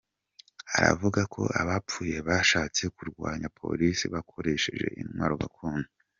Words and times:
Aravuga 0.77 1.19
ko 1.33 1.41
abapfuye 1.61 2.15
bashatse 2.27 2.83
kurwanya 2.95 3.47
polisi 3.59 4.03
bakoresheje 4.13 4.87
intwaro 5.01 5.35
gakondo. 5.43 5.89